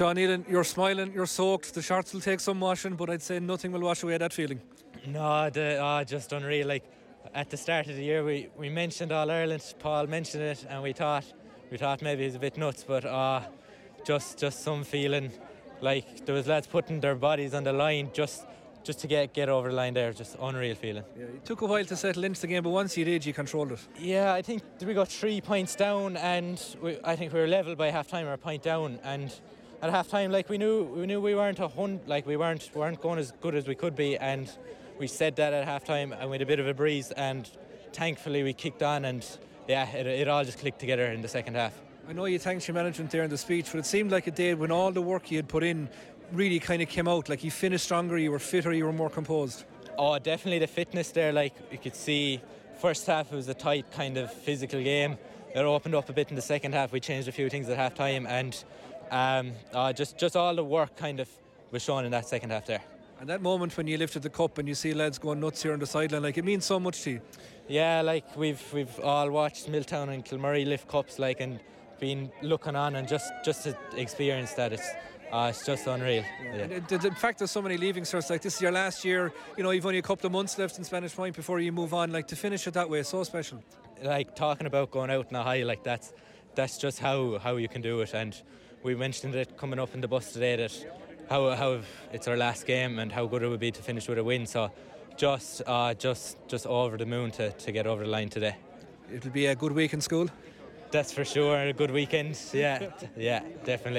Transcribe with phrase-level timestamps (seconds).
[0.00, 1.74] Sean Nealon, you're smiling, you're soaked.
[1.74, 4.58] The shorts will take some washing, but I'd say nothing will wash away that feeling.
[5.06, 6.66] No, the, oh, just unreal.
[6.68, 6.84] Like
[7.34, 9.62] at the start of the year, we, we mentioned All Ireland.
[9.78, 11.30] Paul mentioned it, and we thought
[11.70, 13.42] we thought maybe he's a bit nuts, but uh,
[14.02, 15.32] just just some feeling
[15.82, 18.46] like there was lads putting their bodies on the line just
[18.82, 20.14] just to get get over the line there.
[20.14, 21.04] Just unreal feeling.
[21.14, 23.34] Yeah, it took a while to settle into the game, but once you did, you
[23.34, 23.80] controlled it.
[23.98, 27.76] Yeah, I think we got three points down, and we, I think we were level
[27.76, 29.30] by half time or a point down, and.
[29.82, 32.68] At half time, like we knew, we knew we weren't a hun- like we weren't
[32.74, 34.50] weren't going as good as we could be, and
[34.98, 37.48] we said that at half time, and we had a bit of a breeze, and
[37.94, 39.26] thankfully we kicked on, and
[39.68, 41.80] yeah, it, it all just clicked together in the second half.
[42.06, 44.34] I know you thanked your management there in the speech, but it seemed like it
[44.34, 45.88] did when all the work you had put in
[46.32, 47.30] really kind of came out.
[47.30, 49.64] Like you finished stronger, you were fitter, you were more composed.
[49.96, 51.32] Oh, definitely the fitness there.
[51.32, 52.42] Like you could see,
[52.80, 55.16] first half it was a tight kind of physical game.
[55.54, 56.92] It opened up a bit in the second half.
[56.92, 58.62] We changed a few things at half time, and
[59.10, 61.28] um, uh, just just all the work kind of
[61.70, 62.82] was shown in that second half there.
[63.20, 65.74] And that moment when you lifted the cup and you see lads going nuts here
[65.74, 67.20] on the sideline, like it means so much to you.
[67.68, 71.60] Yeah, like we've we've all watched Milltown and Kilmurry lift cups, like and
[72.00, 74.88] been looking on and just just to experience that it's
[75.32, 76.24] uh, it's just unreal.
[76.42, 76.62] Yeah.
[76.62, 79.32] And the, the fact there's so many leaving certs, like this is your last year,
[79.56, 81.94] you know, you've only a couple of months left in Spanish Point before you move
[81.94, 82.10] on.
[82.10, 83.62] Like to finish it that way is so special.
[84.02, 86.12] Like talking about going out in a high, like that's
[86.60, 88.14] that's just how how you can do it.
[88.14, 88.36] And
[88.82, 90.72] we mentioned it coming up in the bus today that
[91.30, 91.80] how how
[92.12, 94.46] it's our last game and how good it would be to finish with a win.
[94.46, 94.70] So
[95.16, 98.56] just uh, just just over the moon to, to get over the line today.
[99.10, 100.28] It'll be a good week in school.
[100.90, 101.56] That's for sure.
[101.68, 102.38] A good weekend.
[102.52, 103.98] Yeah, yeah, definitely.